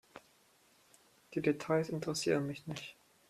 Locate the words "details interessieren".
1.43-2.47